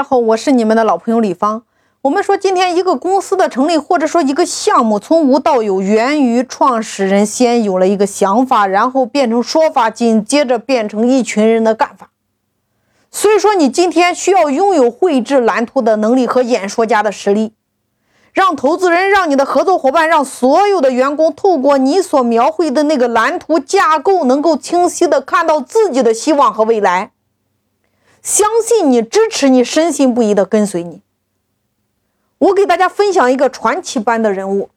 [0.00, 1.62] 大家好，我是你们的老朋友李芳。
[2.00, 12.08] 我们说，今天一个公司的成立，或者说一个项目从无到有，源于创始人先有了一个想法，然后变成说法，紧接着变成一群人的干法。
[13.10, 17.52] 所以说，你今天需要拥有绘制蓝图的能力和演说家的实力，
[18.32, 27.10] 让投资人、让你的合作伙伴、让所有的员工，透过你所描绘的那个蓝图架构，能够清晰的看到自己的希望和未来。
[28.22, 31.00] 相信你，支持你，深信不疑的跟随你。
[32.38, 34.70] 我给大家分享一个传奇般的人物，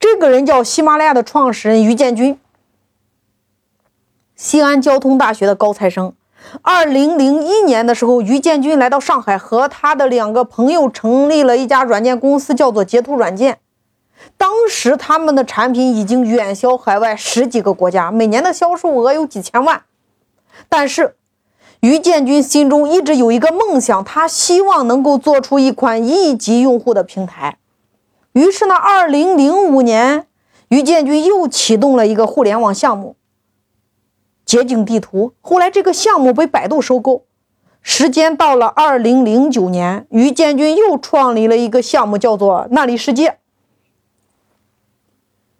[0.00, 2.38] 这个人叫喜马拉雅的创始人于建军，
[4.34, 6.12] 西安交通大学的高材生。
[6.62, 13.58] 二零零一年的时候，于建军来到上海，和他的两个朋友成立了一家软件公司，叫做截图软件。
[14.36, 19.82] 当时他们的产品已经远销海外十几个国家，每年的销售额有几千万。
[20.68, 21.16] 但是，
[21.80, 27.58] 于建军心中一直有一个梦想，他希望能够做出一款亿级用户的平台。
[28.32, 30.26] 于是呢，二零零五年，
[30.68, 33.16] 于建军又启动了一个互联网项目——
[34.44, 35.34] 捷景地图。
[35.40, 37.24] 后来这个项目被百度收购。
[37.80, 43.38] 时间到了二零零九年，于建军又创立了一个项目，叫做那里世界。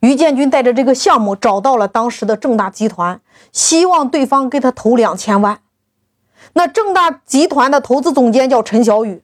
[0.00, 3.20] 于建军带着这个项目找到了当时的正大集团，
[3.52, 5.58] 希望对方给他投两千万。
[6.52, 9.22] 那正大集团的投资总监叫陈小雨。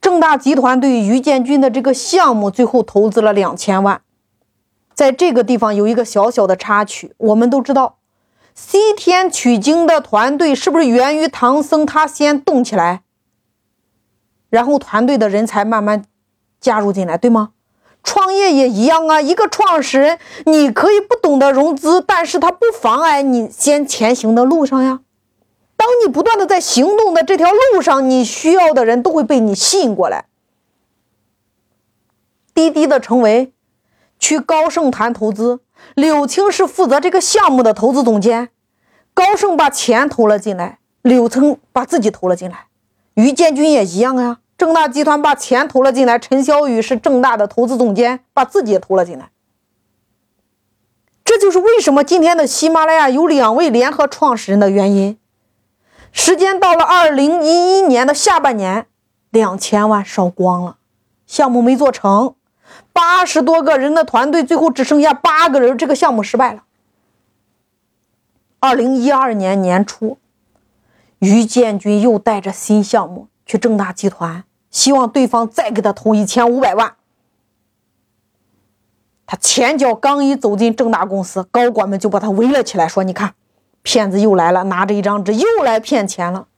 [0.00, 4.02] 正大集团对于建军的这个项目最后投资了两千万。
[4.94, 7.96] 在这个地方有一个小小的插曲，我们都知道，
[8.54, 13.02] 西天取经的团队是不是源于唐僧他先动起来，
[14.50, 16.04] 然后团队的人才慢慢
[16.60, 17.52] 加入进来，对吗？
[18.02, 25.00] 创业也一样啊，一个创始人，你可以不懂得融资，但是他不妨碍你先前行的路上呀。
[25.76, 30.26] 当你不断的在行动的这条路上，你需要的人都会被你吸引过来。
[32.54, 33.52] 滴滴的成为
[34.18, 35.60] 去高盛谈投资，
[35.94, 38.50] 柳青是负责这个项目的投资总监，
[39.14, 42.66] 高盛把钱投了进来，柳青把自己投了进来，
[43.14, 44.38] 于建军也一样呀。
[44.62, 49.32] 正大集团把钱投了进来，陈潇雨是正大的投资总监，把自己也投了进来。
[51.24, 55.18] 这就是为什么今天的喜马拉雅有两位联合创始人的原因。
[56.12, 58.86] 时间到了二零一一年的下半年，
[59.30, 60.76] 两千万烧光了，
[61.26, 62.36] 项目没做成，
[62.92, 66.62] 八十多个人的团队最后只剩下八个人，这个项目失败了。
[68.60, 70.18] 二零一二年年初，
[71.18, 74.44] 于建军又带着新项目去正大集团。
[74.72, 76.94] 希望对方再给他投一千五百万。
[79.24, 83.34] 他前脚刚一走进正大公司，高管们就把他围了起来，说：“你看，
[83.82, 86.48] 骗子又来了，拿着一张纸又来骗钱了。”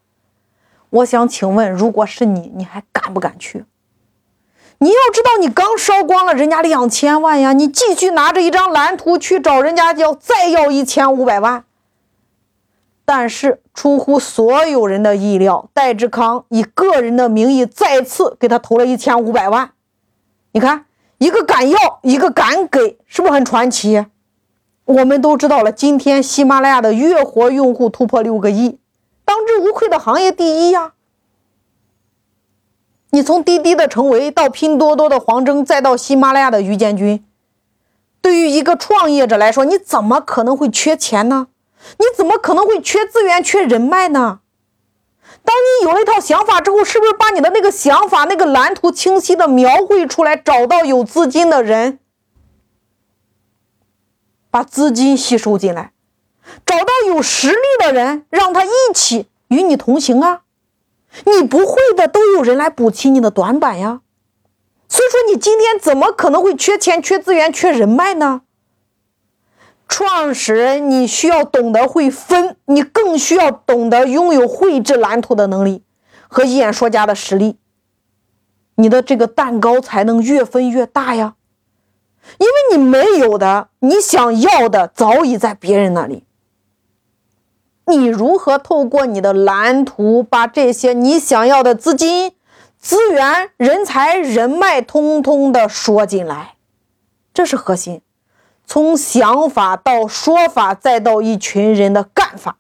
[0.91, 3.64] 我想请问，如果是你，你还敢不敢去？
[4.78, 11.64] 你要知道，你刚烧光了人家两千万呀，你继续拿着一张蓝图去找人家，要再要一千五百万。
[13.04, 19.72] 但是出乎所有人的意料，戴志康以个人的名义再次给他投了一千五百万。
[20.53, 20.87] 你看，
[21.19, 24.06] 一个敢要，一个敢给，是不是很传奇？
[24.87, 28.78] 我们都知道了，今天喜马拉雅的月活用户突破六个亿，
[29.25, 30.92] 当之无愧的行业第一呀。
[33.10, 37.25] 你从滴滴的成为，到拼多多的黄峥，再到喜马拉雅的于建军，
[38.21, 41.48] 对于一个创业者来说，你怎么可能会缺钱呢？
[41.99, 44.41] 你怎么可能会缺资源、缺人脉呢？
[45.45, 51.99] 当你有了一套想法之后，是不是把你的那个想法、那个蓝图清晰的描绘出来，找到有资金的人，
[54.50, 55.93] 把资金吸收进来，
[56.65, 60.43] 找到有实力的人，让他一起与你同行啊！
[61.27, 64.01] 你不会的，都有人来补齐你的短板呀。
[64.89, 68.43] 所以说，你今天怎么可能会缺钱、缺资源、缺人脉呢？
[69.97, 75.84] 创始人，你需要懂得会分，你更需要懂得拥有绘制蓝图的能力
[76.27, 77.59] 和演说家的实力，
[78.74, 81.36] 你的这个蛋糕才能越分越大呀。
[82.39, 86.24] 因为你没有的，你想要的早已在别人那里。
[87.86, 92.33] 你如何透过你的蓝图，把这些你想要的资金、
[92.80, 96.57] 资源、人才、人脉，通通的说进来，
[97.33, 98.01] 这是核心。
[98.66, 102.57] 从想法到说法，再到一群人的干法。